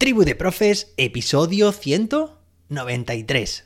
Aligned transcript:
Tribu 0.00 0.24
de 0.24 0.34
Profes, 0.34 0.94
episodio 0.96 1.72
193. 1.72 3.64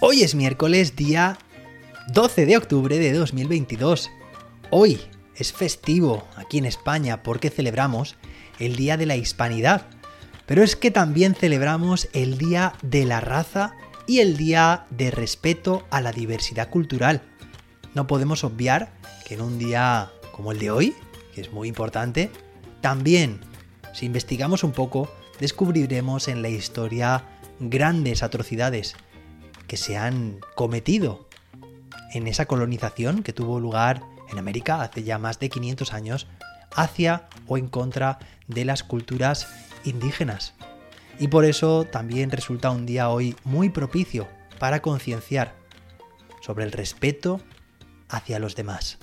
Hoy 0.00 0.22
es 0.22 0.34
miércoles, 0.34 0.96
día 0.96 1.36
12 2.08 2.46
de 2.46 2.56
octubre 2.56 2.98
de 2.98 3.12
2022. 3.12 4.10
Hoy 4.70 4.98
es 5.34 5.52
festivo 5.52 6.26
aquí 6.36 6.56
en 6.56 6.64
España 6.64 7.22
porque 7.22 7.50
celebramos 7.50 8.16
el 8.58 8.76
Día 8.76 8.96
de 8.96 9.04
la 9.04 9.16
Hispanidad 9.16 9.90
pero 10.46 10.62
es 10.62 10.76
que 10.76 10.90
también 10.90 11.34
celebramos 11.34 12.08
el 12.12 12.38
Día 12.38 12.74
de 12.82 13.04
la 13.04 13.20
Raza 13.20 13.74
y 14.06 14.20
el 14.20 14.36
Día 14.36 14.86
de 14.90 15.10
Respeto 15.10 15.86
a 15.90 16.00
la 16.00 16.12
Diversidad 16.12 16.70
Cultural. 16.70 17.22
No 17.94 18.06
podemos 18.06 18.44
obviar 18.44 18.92
que 19.26 19.34
en 19.34 19.40
un 19.40 19.58
día 19.58 20.12
como 20.32 20.52
el 20.52 20.58
de 20.58 20.70
hoy, 20.70 20.94
que 21.34 21.40
es 21.40 21.52
muy 21.52 21.68
importante, 21.68 22.30
también, 22.80 23.40
si 23.92 24.06
investigamos 24.06 24.62
un 24.62 24.72
poco, 24.72 25.10
descubriremos 25.40 26.28
en 26.28 26.42
la 26.42 26.48
historia 26.48 27.24
grandes 27.58 28.22
atrocidades 28.22 28.94
que 29.66 29.76
se 29.76 29.96
han 29.96 30.38
cometido 30.54 31.28
en 32.12 32.26
esa 32.26 32.46
colonización 32.46 33.22
que 33.22 33.32
tuvo 33.32 33.58
lugar 33.58 34.02
en 34.30 34.38
América 34.38 34.82
hace 34.82 35.02
ya 35.02 35.18
más 35.18 35.38
de 35.38 35.48
500 35.48 35.92
años 35.92 36.26
hacia 36.74 37.28
o 37.46 37.58
en 37.58 37.68
contra 37.68 38.18
de 38.48 38.64
las 38.64 38.82
culturas 38.82 39.48
indígenas. 39.86 40.54
Y 41.18 41.28
por 41.28 41.44
eso 41.44 41.84
también 41.84 42.30
resulta 42.30 42.70
un 42.70 42.86
día 42.86 43.08
hoy 43.08 43.36
muy 43.44 43.70
propicio 43.70 44.28
para 44.58 44.82
concienciar 44.82 45.54
sobre 46.40 46.64
el 46.64 46.72
respeto 46.72 47.40
hacia 48.08 48.38
los 48.38 48.54
demás. 48.54 48.98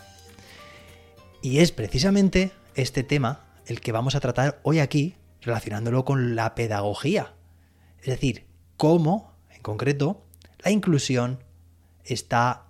Y 1.41 1.59
es 1.59 1.71
precisamente 1.71 2.51
este 2.75 3.03
tema 3.03 3.45
el 3.65 3.81
que 3.81 3.91
vamos 3.91 4.15
a 4.15 4.19
tratar 4.19 4.59
hoy 4.63 4.79
aquí, 4.79 5.15
relacionándolo 5.41 6.05
con 6.05 6.35
la 6.35 6.55
pedagogía. 6.55 7.33
Es 7.99 8.07
decir, 8.07 8.45
cómo, 8.77 9.33
en 9.49 9.61
concreto, 9.61 10.23
la 10.63 10.71
inclusión 10.71 11.43
está, 12.03 12.67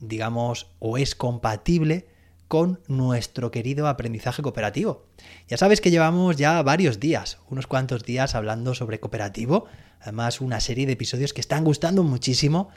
digamos, 0.00 0.70
o 0.78 0.98
es 0.98 1.14
compatible 1.14 2.08
con 2.48 2.80
nuestro 2.88 3.50
querido 3.50 3.86
aprendizaje 3.86 4.42
cooperativo. 4.42 5.06
Ya 5.46 5.58
sabes 5.58 5.80
que 5.80 5.90
llevamos 5.90 6.36
ya 6.36 6.60
varios 6.62 6.98
días, 6.98 7.38
unos 7.48 7.66
cuantos 7.66 8.04
días 8.04 8.34
hablando 8.34 8.74
sobre 8.74 8.98
cooperativo, 8.98 9.66
además 10.00 10.40
una 10.40 10.60
serie 10.60 10.86
de 10.86 10.94
episodios 10.94 11.34
que 11.34 11.42
están 11.42 11.62
gustando 11.62 12.02
muchísimo. 12.02 12.70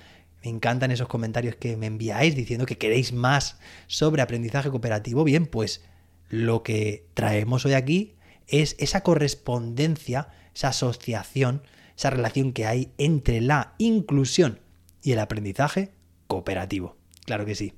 Me 0.44 0.50
encantan 0.50 0.92
esos 0.92 1.08
comentarios 1.08 1.56
que 1.56 1.78
me 1.78 1.86
enviáis 1.86 2.36
diciendo 2.36 2.66
que 2.66 2.78
queréis 2.78 3.14
más 3.14 3.58
sobre 3.88 4.22
aprendizaje 4.22 4.70
cooperativo. 4.70 5.24
Bien, 5.24 5.46
pues 5.46 5.82
lo 6.30 6.64
que 6.64 7.08
traemos 7.14 7.66
hoy 7.66 7.74
aquí 7.74 8.16
es 8.48 8.76
esa 8.78 9.02
correspondencia, 9.02 10.30
esa 10.54 10.70
asociación, 10.70 11.64
esa 11.96 12.10
relación 12.10 12.52
que 12.52 12.66
hay 12.66 12.92
entre 12.98 13.40
la 13.40 13.76
inclusión 13.78 14.60
y 15.02 15.14
el 15.14 15.20
aprendizaje 15.20 15.94
cooperativo. 16.28 16.98
Claro 17.26 17.46
que 17.46 17.56
sí. 17.56 17.74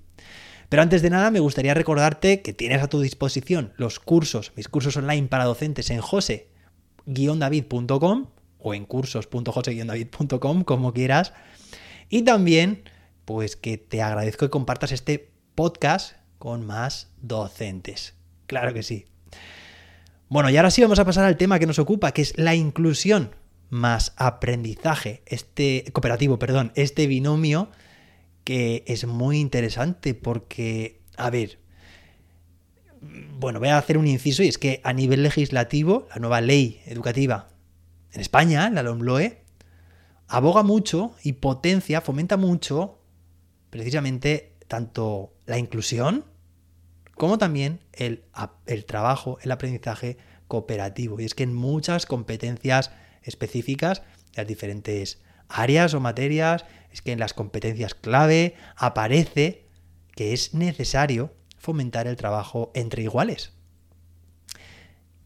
Pero 0.73 0.81
antes 0.81 1.03
de 1.03 1.11
nada 1.11 1.29
me 1.29 1.39
gustaría 1.39 1.75
recordarte 1.75 2.41
que 2.41 2.51
tienes 2.51 2.81
a 2.81 2.87
tu 2.87 2.99
disposición 2.99 3.73
los 3.77 3.99
cursos, 3.99 4.53
mis 4.55 4.67
cursos 4.67 4.97
online 4.97 5.27
para 5.27 5.45
docentes 5.45 5.91
en 5.91 6.01
jose-david.com 6.01 8.25
o 8.57 8.73
en 8.73 8.85
cursos.jose-david.com, 8.85 10.63
como 10.63 10.91
quieras. 10.91 11.33
Y 12.09 12.23
también, 12.23 12.89
pues 13.23 13.55
que 13.55 13.77
te 13.77 14.01
agradezco 14.01 14.47
que 14.47 14.49
compartas 14.49 14.91
este 14.91 15.29
podcast 15.53 16.15
con 16.39 16.65
más 16.65 17.11
docentes. 17.21 18.15
Claro 18.47 18.73
que 18.73 18.81
sí. 18.81 19.05
Bueno, 20.27 20.49
y 20.49 20.57
ahora 20.57 20.71
sí 20.71 20.81
vamos 20.81 20.97
a 20.97 21.05
pasar 21.05 21.25
al 21.25 21.37
tema 21.37 21.59
que 21.59 21.67
nos 21.67 21.77
ocupa, 21.77 22.13
que 22.13 22.23
es 22.23 22.35
la 22.35 22.55
inclusión 22.55 23.35
más 23.69 24.13
aprendizaje, 24.17 25.21
este 25.27 25.85
cooperativo, 25.93 26.39
perdón, 26.39 26.71
este 26.73 27.05
binomio 27.05 27.69
que 28.43 28.83
es 28.87 29.05
muy 29.05 29.39
interesante 29.39 30.13
porque, 30.13 31.01
a 31.17 31.29
ver, 31.29 31.59
bueno, 33.39 33.59
voy 33.59 33.69
a 33.69 33.77
hacer 33.77 33.97
un 33.97 34.07
inciso 34.07 34.43
y 34.43 34.47
es 34.47 34.57
que 34.57 34.81
a 34.83 34.93
nivel 34.93 35.23
legislativo, 35.23 36.07
la 36.09 36.17
nueva 36.17 36.41
ley 36.41 36.81
educativa 36.85 37.49
en 38.11 38.21
España, 38.21 38.69
la 38.69 38.83
LOMLOE, 38.83 39.41
aboga 40.27 40.63
mucho 40.63 41.15
y 41.23 41.33
potencia, 41.33 42.01
fomenta 42.01 42.37
mucho 42.37 42.99
precisamente 43.69 44.55
tanto 44.67 45.33
la 45.45 45.57
inclusión 45.57 46.25
como 47.15 47.37
también 47.37 47.79
el, 47.91 48.23
el 48.65 48.85
trabajo, 48.85 49.37
el 49.41 49.51
aprendizaje 49.51 50.17
cooperativo. 50.47 51.19
Y 51.19 51.25
es 51.25 51.35
que 51.35 51.43
en 51.43 51.53
muchas 51.53 52.05
competencias 52.05 52.91
específicas, 53.23 54.01
las 54.35 54.47
diferentes 54.47 55.21
áreas 55.47 55.93
o 55.93 55.99
materias, 55.99 56.65
es 56.93 57.01
que 57.01 57.11
en 57.11 57.19
las 57.19 57.33
competencias 57.33 57.95
clave 57.95 58.55
aparece 58.77 59.65
que 60.15 60.31
es 60.31 60.53
necesario 60.53 61.33
fomentar 61.57 62.05
el 62.07 62.15
trabajo 62.15 62.71
entre 62.75 63.01
iguales. 63.01 63.53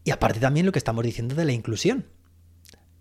Y 0.02 0.10
aparte 0.10 0.40
también 0.40 0.64
lo 0.64 0.72
que 0.72 0.78
estamos 0.78 1.04
diciendo 1.04 1.34
de 1.34 1.44
la 1.44 1.52
inclusión. 1.52 2.06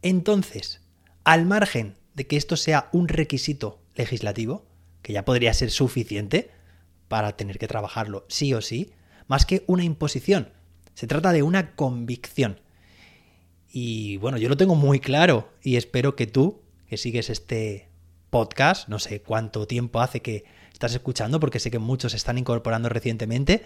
Entonces, 0.01 0.81
al 1.23 1.45
margen 1.45 1.95
de 2.13 2.27
que 2.27 2.35
esto 2.35 2.57
sea 2.57 2.89
un 2.91 3.07
requisito 3.07 3.81
legislativo, 3.95 4.67
que 5.01 5.13
ya 5.13 5.23
podría 5.23 5.53
ser 5.53 5.72
suficiente 5.72 6.51
para 7.07 7.38
tener 7.38 7.59
que 7.59 7.69
trabajarlo 7.69 8.25
sí 8.27 8.53
o 8.53 8.61
sí, 8.61 8.91
más 9.27 9.45
que 9.45 9.63
una 9.67 9.85
imposición, 9.85 10.51
se 10.94 11.07
trata 11.07 11.31
de 11.31 11.44
una 11.44 11.73
convicción. 11.75 12.59
Y 13.72 14.17
bueno, 14.17 14.38
yo 14.38 14.50
lo 14.50 14.57
tengo 14.57 14.75
muy 14.75 15.00
claro 15.00 15.53
y 15.63 15.77
espero 15.77 16.17
que 16.17 16.27
tú 16.27 16.63
que 16.88 16.97
sigues 16.97 17.29
este 17.29 17.88
podcast, 18.29 18.88
no 18.88 18.99
sé 18.99 19.21
cuánto 19.21 19.67
tiempo 19.67 20.01
hace 20.01 20.21
que 20.21 20.45
estás 20.73 20.93
escuchando, 20.93 21.39
porque 21.39 21.59
sé 21.59 21.71
que 21.71 21.79
muchos 21.79 22.11
se 22.11 22.17
están 22.17 22.38
incorporando 22.38 22.89
recientemente, 22.89 23.63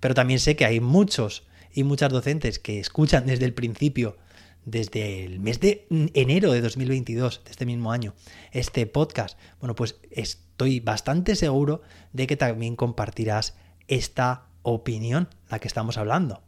pero 0.00 0.14
también 0.14 0.38
sé 0.38 0.56
que 0.56 0.64
hay 0.64 0.80
muchos 0.80 1.44
y 1.72 1.84
muchas 1.84 2.12
docentes 2.12 2.58
que 2.58 2.78
escuchan 2.78 3.26
desde 3.26 3.44
el 3.44 3.54
principio, 3.54 4.16
desde 4.64 5.24
el 5.24 5.40
mes 5.40 5.60
de 5.60 5.86
enero 5.90 6.52
de 6.52 6.60
2022, 6.60 7.42
de 7.44 7.50
este 7.50 7.66
mismo 7.66 7.92
año, 7.92 8.14
este 8.52 8.86
podcast. 8.86 9.38
Bueno, 9.60 9.74
pues 9.74 9.96
estoy 10.10 10.80
bastante 10.80 11.34
seguro 11.34 11.82
de 12.12 12.26
que 12.26 12.36
también 12.36 12.76
compartirás 12.76 13.56
esta 13.88 14.46
opinión, 14.62 15.28
la 15.50 15.58
que 15.58 15.68
estamos 15.68 15.96
hablando. 15.98 16.42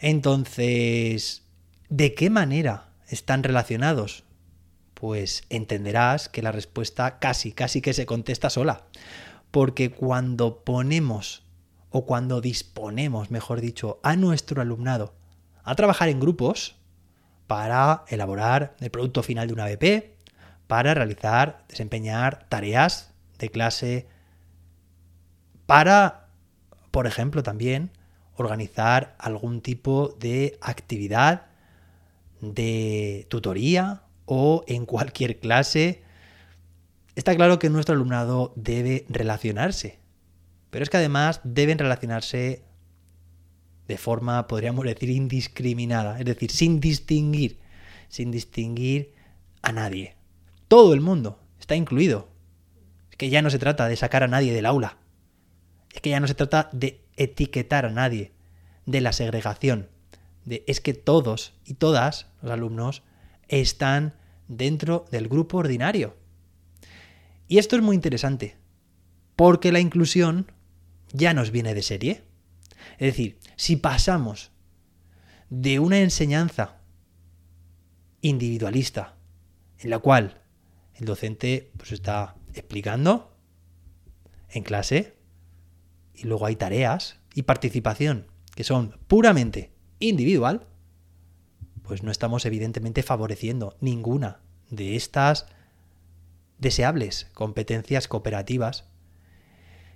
Entonces, 0.00 1.42
¿de 1.88 2.14
qué 2.14 2.30
manera 2.30 2.88
están 3.08 3.42
relacionados 3.42 4.24
pues 4.98 5.44
entenderás 5.50 6.30
que 6.30 6.40
la 6.40 6.52
respuesta 6.52 7.18
casi, 7.18 7.52
casi 7.52 7.82
que 7.82 7.92
se 7.92 8.06
contesta 8.06 8.48
sola. 8.48 8.86
Porque 9.50 9.90
cuando 9.90 10.64
ponemos, 10.64 11.44
o 11.90 12.06
cuando 12.06 12.40
disponemos, 12.40 13.30
mejor 13.30 13.60
dicho, 13.60 14.00
a 14.02 14.16
nuestro 14.16 14.62
alumnado 14.62 15.14
a 15.64 15.74
trabajar 15.74 16.08
en 16.08 16.18
grupos 16.18 16.76
para 17.46 18.04
elaborar 18.08 18.74
el 18.80 18.90
producto 18.90 19.22
final 19.22 19.48
de 19.48 19.52
una 19.52 19.66
BP, 19.66 20.16
para 20.66 20.94
realizar, 20.94 21.64
desempeñar 21.68 22.48
tareas 22.48 23.12
de 23.38 23.50
clase, 23.50 24.08
para, 25.66 26.30
por 26.90 27.06
ejemplo, 27.06 27.42
también 27.42 27.90
organizar 28.36 29.14
algún 29.18 29.60
tipo 29.60 30.16
de 30.18 30.58
actividad 30.62 31.46
de 32.40 33.26
tutoría 33.28 34.05
o 34.26 34.64
en 34.66 34.84
cualquier 34.86 35.38
clase, 35.38 36.02
está 37.14 37.34
claro 37.34 37.58
que 37.58 37.70
nuestro 37.70 37.94
alumnado 37.94 38.52
debe 38.56 39.06
relacionarse. 39.08 39.98
Pero 40.70 40.82
es 40.82 40.90
que 40.90 40.98
además 40.98 41.40
deben 41.44 41.78
relacionarse 41.78 42.62
de 43.88 43.98
forma, 43.98 44.46
podríamos 44.46 44.84
decir, 44.84 45.10
indiscriminada, 45.10 46.18
es 46.18 46.24
decir, 46.24 46.50
sin 46.50 46.80
distinguir, 46.80 47.60
sin 48.08 48.30
distinguir 48.30 49.14
a 49.62 49.72
nadie. 49.72 50.16
Todo 50.68 50.92
el 50.92 51.00
mundo 51.00 51.40
está 51.58 51.76
incluido. 51.76 52.28
Es 53.10 53.16
que 53.16 53.30
ya 53.30 53.42
no 53.42 53.50
se 53.50 53.58
trata 53.58 53.88
de 53.88 53.96
sacar 53.96 54.24
a 54.24 54.28
nadie 54.28 54.52
del 54.52 54.66
aula. 54.66 54.98
Es 55.94 56.00
que 56.00 56.10
ya 56.10 56.20
no 56.20 56.26
se 56.26 56.34
trata 56.34 56.68
de 56.72 57.04
etiquetar 57.16 57.86
a 57.86 57.90
nadie, 57.90 58.32
de 58.84 59.00
la 59.00 59.12
segregación. 59.12 59.88
De, 60.44 60.64
es 60.66 60.80
que 60.80 60.94
todos 60.94 61.54
y 61.64 61.74
todas 61.74 62.26
los 62.42 62.52
alumnos 62.52 63.02
están 63.48 64.14
dentro 64.48 65.06
del 65.10 65.28
grupo 65.28 65.58
ordinario. 65.58 66.16
Y 67.48 67.58
esto 67.58 67.76
es 67.76 67.82
muy 67.82 67.94
interesante, 67.94 68.56
porque 69.36 69.72
la 69.72 69.80
inclusión 69.80 70.52
ya 71.12 71.34
nos 71.34 71.50
viene 71.50 71.74
de 71.74 71.82
serie. 71.82 72.22
Es 72.98 73.12
decir, 73.12 73.38
si 73.56 73.76
pasamos 73.76 74.50
de 75.50 75.78
una 75.78 75.98
enseñanza 75.98 76.80
individualista, 78.20 79.16
en 79.78 79.90
la 79.90 79.98
cual 79.98 80.42
el 80.94 81.04
docente 81.04 81.70
pues 81.76 81.92
está 81.92 82.36
explicando 82.54 83.36
en 84.48 84.62
clase 84.62 85.16
y 86.14 86.24
luego 86.24 86.46
hay 86.46 86.56
tareas 86.56 87.20
y 87.34 87.42
participación 87.42 88.26
que 88.54 88.64
son 88.64 88.98
puramente 89.06 89.70
individual, 90.00 90.66
pues 91.86 92.02
no 92.02 92.10
estamos 92.10 92.44
evidentemente 92.44 93.02
favoreciendo 93.02 93.76
ninguna 93.80 94.40
de 94.70 94.96
estas 94.96 95.46
deseables 96.58 97.28
competencias 97.34 98.08
cooperativas 98.08 98.84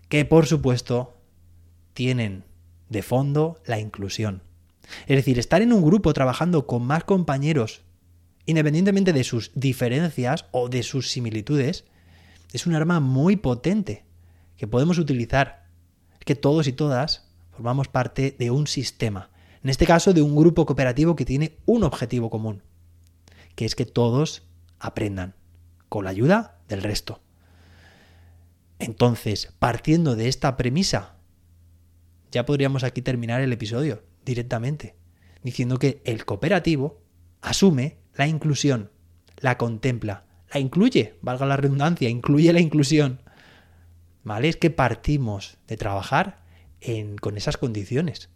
que 0.08 0.24
por 0.24 0.46
supuesto 0.46 1.16
tienen 1.94 2.44
de 2.88 3.02
fondo 3.02 3.60
la 3.64 3.78
inclusión. 3.78 4.42
Es 5.06 5.16
decir, 5.16 5.38
estar 5.38 5.62
en 5.62 5.72
un 5.72 5.82
grupo 5.82 6.12
trabajando 6.12 6.66
con 6.66 6.82
más 6.82 7.04
compañeros, 7.04 7.82
independientemente 8.46 9.12
de 9.12 9.24
sus 9.24 9.52
diferencias 9.54 10.46
o 10.50 10.68
de 10.68 10.82
sus 10.82 11.10
similitudes, 11.10 11.84
es 12.52 12.66
un 12.66 12.74
arma 12.74 12.98
muy 12.98 13.36
potente 13.36 14.04
que 14.56 14.66
podemos 14.66 14.98
utilizar. 14.98 15.68
Que 16.18 16.34
todos 16.34 16.66
y 16.66 16.72
todas 16.72 17.28
formamos 17.52 17.88
parte 17.88 18.36
de 18.38 18.50
un 18.50 18.66
sistema, 18.66 19.29
en 19.62 19.70
este 19.70 19.86
caso 19.86 20.12
de 20.12 20.22
un 20.22 20.34
grupo 20.34 20.66
cooperativo 20.66 21.16
que 21.16 21.24
tiene 21.24 21.58
un 21.66 21.84
objetivo 21.84 22.30
común, 22.30 22.62
que 23.54 23.64
es 23.64 23.74
que 23.74 23.86
todos 23.86 24.42
aprendan, 24.78 25.34
con 25.88 26.04
la 26.04 26.10
ayuda 26.10 26.58
del 26.68 26.82
resto. 26.82 27.20
Entonces, 28.78 29.52
partiendo 29.58 30.16
de 30.16 30.28
esta 30.28 30.56
premisa, 30.56 31.16
ya 32.32 32.46
podríamos 32.46 32.84
aquí 32.84 33.02
terminar 33.02 33.42
el 33.42 33.52
episodio 33.52 34.02
directamente, 34.24 34.94
diciendo 35.42 35.78
que 35.78 36.00
el 36.04 36.24
cooperativo 36.24 37.02
asume 37.42 37.98
la 38.14 38.26
inclusión, 38.26 38.90
la 39.38 39.58
contempla, 39.58 40.24
la 40.52 40.60
incluye, 40.60 41.18
valga 41.20 41.46
la 41.46 41.56
redundancia, 41.56 42.08
incluye 42.08 42.52
la 42.52 42.60
inclusión. 42.60 43.20
¿Vale? 44.22 44.48
Es 44.48 44.56
que 44.56 44.70
partimos 44.70 45.58
de 45.66 45.76
trabajar 45.76 46.44
con 47.20 47.36
esas 47.36 47.56
condiciones. 47.56 48.30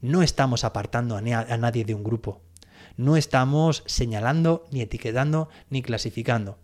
No 0.00 0.22
estamos 0.22 0.64
apartando 0.64 1.16
a 1.16 1.20
nadie 1.20 1.84
de 1.84 1.94
un 1.94 2.04
grupo. 2.04 2.42
No 2.96 3.16
estamos 3.16 3.82
señalando, 3.86 4.66
ni 4.70 4.80
etiquetando, 4.80 5.48
ni 5.70 5.82
clasificando. 5.82 6.58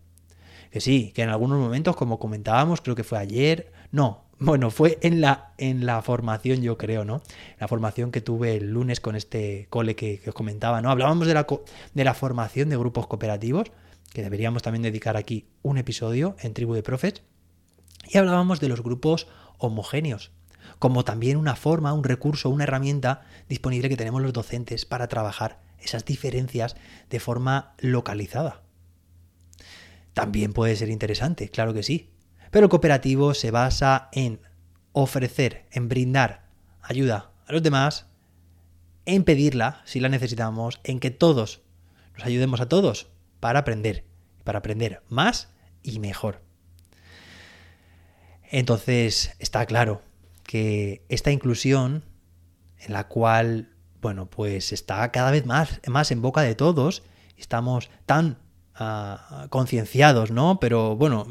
Que 0.70 0.81
sí, 0.81 1.12
que 1.14 1.23
en 1.23 1.29
algunos 1.29 1.58
momentos, 1.58 1.96
como 1.96 2.19
comentábamos, 2.19 2.81
creo 2.81 2.96
que 2.96 3.05
fue 3.05 3.19
ayer, 3.19 3.73
no, 3.90 4.25
bueno, 4.38 4.70
fue 4.70 4.99
en 5.02 5.20
la, 5.20 5.52
en 5.58 5.84
la 5.84 6.00
formación, 6.00 6.62
yo 6.62 6.79
creo, 6.79 7.05
¿no? 7.05 7.23
La 7.61 7.69
formación 7.69 8.11
que 8.11 8.23
tuve 8.23 8.56
el 8.56 8.70
lunes 8.70 9.00
con 9.00 9.14
este 9.14 9.67
cole 9.69 9.94
que, 9.94 10.23
os 10.26 10.34
comentaba, 10.34 10.81
¿no? 10.81 10.90
Hablábamos 10.90 11.26
de 11.26 11.34
la, 11.34 11.46
de 11.94 12.05
la 12.05 12.14
formación 12.14 12.70
de 12.70 12.76
grupos 12.79 13.06
cooperativos, 13.06 13.70
que 14.12 14.23
deberíamos 14.23 14.62
también 14.62 14.82
dedicar 14.82 15.17
aquí 15.17 15.46
un 15.62 15.79
episodio 15.79 16.37
en 16.40 16.55
Tribu 16.55 16.75
de 16.75 16.82
Profes, 16.82 17.23
y 18.08 18.19
hablábamos 18.19 18.58
de 18.61 18.69
los 18.69 18.82
grupos 18.82 19.29
homogéneos, 19.58 20.32
como 20.82 21.05
también 21.05 21.37
una 21.37 21.55
forma, 21.55 21.93
un 21.93 22.02
recurso, 22.02 22.50
una 22.50 22.64
herramienta 22.64 23.23
disponible 23.49 23.88
que 23.88 23.96
tenemos 23.96 24.20
los 24.20 24.32
docentes 24.32 24.84
para 24.84 25.06
trabajar 25.06 25.61
esas 25.79 26.05
diferencias 26.05 26.75
de 27.08 27.20
forma 27.20 27.76
localizada. 27.79 28.62
También 30.12 30.52
puede 30.52 30.75
ser 30.75 30.88
interesante, 30.88 31.50
claro 31.50 31.73
que 31.73 31.84
sí, 31.84 32.11
pero 32.50 32.64
el 32.64 32.69
cooperativo 32.69 33.32
se 33.32 33.52
basa 33.52 34.08
en 34.11 34.40
ofrecer, 34.90 35.69
en 35.70 35.88
brindar 35.88 36.49
ayuda 36.82 37.31
a 37.46 37.52
los 37.52 37.62
demás, 37.62 38.06
en 39.06 39.23
pedirla 39.23 39.82
si 39.84 40.00
la 40.00 40.08
necesitamos, 40.08 40.81
en 40.82 40.99
que 40.99 41.12
todos 41.12 41.62
nos 42.14 42.25
ayudemos 42.25 42.61
a 42.61 42.69
todos 42.69 43.06
para 43.38 43.61
aprender, 43.61 44.05
para 44.43 44.58
aprender 44.58 45.00
más 45.08 45.49
y 45.84 46.00
mejor. 46.00 46.43
Entonces 48.50 49.37
está 49.38 49.64
claro 49.64 50.02
que 50.52 51.06
esta 51.08 51.31
inclusión 51.31 52.04
en 52.76 52.93
la 52.93 53.08
cual, 53.08 53.70
bueno, 54.02 54.28
pues 54.28 54.75
está 54.75 55.10
cada 55.10 55.31
vez 55.31 55.46
más, 55.46 55.81
más 55.87 56.10
en 56.10 56.20
boca 56.20 56.43
de 56.43 56.54
todos, 56.54 57.04
estamos 57.38 57.88
tan 58.04 58.37
concienciados, 59.49 60.31
¿no? 60.31 60.60
Pero 60.60 60.94
bueno, 60.94 61.26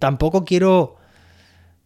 tampoco 0.00 0.44
quiero 0.44 0.96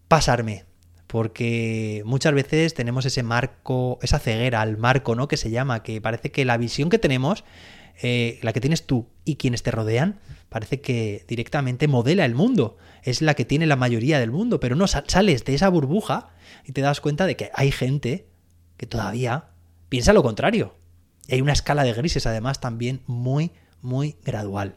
pasarme, 0.09 0.65
porque 1.09 2.03
muchas 2.07 2.33
veces 2.33 2.73
tenemos 2.73 3.05
ese 3.05 3.23
marco, 3.23 3.99
esa 4.01 4.19
ceguera 4.19 4.63
al 4.63 4.79
marco, 4.79 5.15
¿no? 5.15 5.29
Que 5.29 5.37
se 5.37 5.51
llama, 5.51 5.83
que 5.83 6.01
parece 6.01 6.33
que 6.33 6.47
la 6.47 6.57
visión 6.57 6.89
que 6.89 6.99
tenemos, 6.99 7.45
eh, 8.01 8.39
la 8.41 8.55
que 8.55 8.63
tienes 8.63 8.87
tú 8.87 9.11
y 9.27 9.37
quienes 9.37 9.63
te 9.63 9.73
rodean, 9.73 10.21
parece 10.53 10.83
que 10.83 11.25
directamente 11.27 11.89
modela 11.89 12.27
el 12.27 12.35
mundo, 12.35 12.77
es 13.03 13.23
la 13.23 13.33
que 13.33 13.47
tiene 13.47 13.67
la 13.67 13.77
mayoría 13.77 14.21
del 14.21 14.31
mundo, 14.31 14.61
pero 14.61 14.77
no 14.77 14.87
sales 14.87 15.47
de 15.47 15.55
esa 15.55 15.71
burbuja 15.71 16.29
y 16.67 16.73
te 16.73 16.83
das 16.83 17.01
cuenta 17.01 17.27
de 17.27 17.37
que 17.37 17.51
hay 17.55 17.73
gente 17.73 18.27
que 18.77 18.87
todavía 18.87 19.47
piensa 19.89 20.13
lo 20.13 20.23
contrario. 20.23 20.77
Y 21.27 21.35
hay 21.35 21.41
una 21.41 21.55
escala 21.55 21.85
de 21.85 21.95
grises 21.95 22.27
además 22.27 22.61
también 22.61 23.01
muy, 23.07 23.53
muy 23.81 24.17
gradual. 24.25 24.77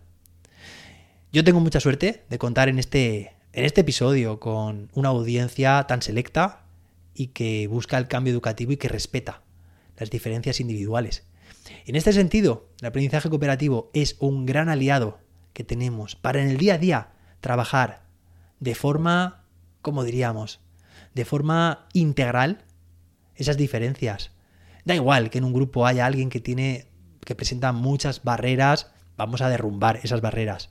Yo 1.33 1.43
tengo 1.43 1.59
mucha 1.59 1.81
suerte 1.81 2.23
de 2.29 2.37
contar 2.37 2.69
en 2.69 2.79
este, 2.79 3.35
en 3.51 3.65
este 3.65 3.81
episodio 3.81 4.39
con 4.39 4.89
una 4.93 5.09
audiencia 5.09 5.83
tan 5.87 6.01
selecta 6.01 6.63
y 7.13 7.27
que 7.27 7.67
busca 7.67 7.97
el 7.97 8.07
cambio 8.07 8.31
educativo 8.31 8.71
y 8.71 8.77
que 8.77 8.87
respeta 8.87 9.41
las 9.97 10.09
diferencias 10.09 10.61
individuales. 10.61 11.25
En 11.85 11.97
este 11.97 12.13
sentido, 12.13 12.69
el 12.79 12.87
aprendizaje 12.87 13.29
cooperativo 13.29 13.91
es 13.93 14.15
un 14.19 14.45
gran 14.45 14.69
aliado 14.69 15.19
que 15.55 15.63
tenemos 15.63 16.15
para 16.15 16.39
en 16.39 16.49
el 16.49 16.57
día 16.57 16.75
a 16.75 16.77
día 16.77 17.09
trabajar 17.39 18.03
de 18.59 18.75
forma, 18.75 19.45
como 19.81 20.03
diríamos, 20.03 20.59
de 21.15 21.25
forma 21.25 21.87
integral 21.93 22.65
esas 23.33 23.57
diferencias. 23.57 24.29
Da 24.83 24.93
igual 24.93 25.31
que 25.31 25.39
en 25.39 25.45
un 25.45 25.53
grupo 25.53 25.87
haya 25.87 26.05
alguien 26.05 26.29
que 26.29 26.39
tiene 26.39 26.91
que 27.21 27.33
presenta 27.33 27.71
muchas 27.71 28.23
barreras, 28.23 28.91
vamos 29.17 29.41
a 29.41 29.49
derrumbar 29.49 29.99
esas 30.03 30.21
barreras 30.21 30.69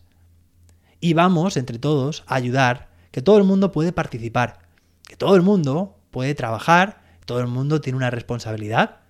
y 1.04 1.12
vamos, 1.12 1.58
entre 1.58 1.78
todos, 1.78 2.24
a 2.26 2.36
ayudar 2.36 2.88
que 3.10 3.20
todo 3.20 3.36
el 3.36 3.44
mundo 3.44 3.72
puede 3.72 3.92
participar, 3.92 4.60
que 5.06 5.16
todo 5.16 5.36
el 5.36 5.42
mundo 5.42 5.98
puede 6.10 6.34
trabajar, 6.34 7.02
todo 7.26 7.40
el 7.40 7.46
mundo 7.46 7.82
tiene 7.82 7.98
una 7.98 8.08
responsabilidad 8.08 9.00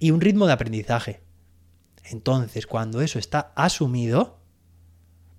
y 0.00 0.12
un 0.12 0.22
ritmo 0.22 0.46
de 0.46 0.54
aprendizaje. 0.54 1.20
Entonces, 2.04 2.66
cuando 2.66 3.02
eso 3.02 3.18
está 3.18 3.52
asumido, 3.54 4.38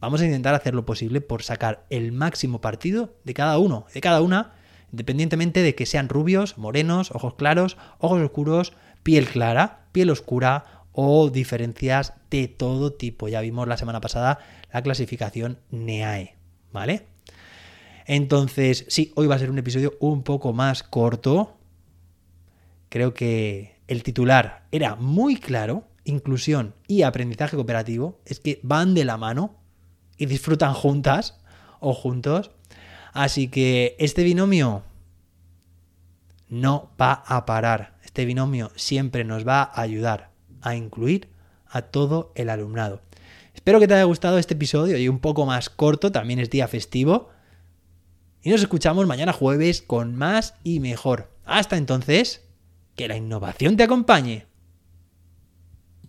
vamos 0.04 0.20
a 0.20 0.26
intentar 0.26 0.54
hacer 0.54 0.76
lo 0.76 0.86
posible 0.86 1.22
por 1.22 1.44
sacar 1.44 1.86
el 1.90 2.12
máximo 2.12 2.60
partido 2.60 3.16
de 3.24 3.34
cada 3.34 3.58
uno, 3.58 3.86
de 3.94 4.02
cada 4.02 4.22
una, 4.22 4.52
independientemente 4.92 5.62
de 5.62 5.76
que 5.76 5.86
sean 5.86 6.10
rubios, 6.10 6.58
morenos, 6.58 7.12
ojos 7.12 7.36
claros, 7.36 7.78
ojos 8.00 8.22
oscuros, 8.22 8.74
piel 9.02 9.30
clara, 9.30 9.86
piel 9.94 10.10
oscura 10.10 10.84
o 10.92 11.30
diferencias 11.30 12.16
de 12.30 12.50
todo 12.50 12.92
tipo. 12.92 13.30
Ya 13.30 13.40
vimos 13.40 13.66
la 13.66 13.78
semana 13.78 14.02
pasada 14.02 14.40
la 14.74 14.82
clasificación 14.82 15.60
NEAE, 15.72 16.36
¿vale? 16.74 17.06
Entonces, 18.06 18.84
sí, 18.90 19.14
hoy 19.16 19.28
va 19.28 19.36
a 19.36 19.40
ser 19.40 19.52
un 19.52 19.58
episodio 19.58 19.94
un 20.02 20.24
poco 20.24 20.52
más 20.52 20.84
corto. 20.84 21.56
Creo 22.90 23.14
que 23.14 23.78
el 23.88 24.04
titular 24.04 24.66
era 24.74 24.98
muy 24.98 25.38
claro, 25.38 25.88
inclusión 26.04 26.76
y 26.90 27.04
aprendizaje 27.04 27.56
cooperativo, 27.56 28.20
es 28.26 28.42
que 28.42 28.60
van 28.64 28.96
de 28.96 29.06
la 29.06 29.16
mano 29.16 29.63
y 30.18 30.26
disfrutan 30.26 30.74
juntas 30.74 31.40
o 31.80 31.94
juntos. 31.94 32.52
Así 33.14 33.48
que 33.48 33.96
este 34.00 34.24
binomio 34.24 34.84
no 36.50 36.90
va 37.00 37.24
a 37.26 37.46
parar. 37.46 37.98
Este 38.04 38.26
binomio 38.26 38.72
siempre 38.76 39.24
nos 39.24 39.48
va 39.48 39.64
a 39.64 39.82
ayudar 39.82 40.32
a 40.62 40.76
incluir 40.76 41.30
a 41.68 41.82
todo 41.82 42.32
el 42.36 42.50
alumnado. 42.50 43.02
Espero 43.54 43.80
que 43.80 43.88
te 43.88 43.94
haya 43.96 44.04
gustado 44.04 44.38
este 44.38 44.54
episodio 44.54 44.98
y 44.98 45.08
un 45.08 45.20
poco 45.20 45.46
más 45.46 45.70
corto, 45.70 46.12
también 46.12 46.40
es 46.40 46.50
día 46.50 46.68
festivo. 46.68 47.30
Y 48.42 48.50
nos 48.50 48.62
escuchamos 48.62 49.08
mañana 49.08 49.34
jueves 49.34 49.82
con 49.82 50.16
más 50.16 50.56
y 50.64 50.80
mejor. 50.80 51.32
Hasta 51.46 51.78
entonces, 51.78 52.42
que 52.96 53.08
la 53.08 53.16
innovación 53.16 53.78
te 53.78 53.84
acompañe. 53.84 54.48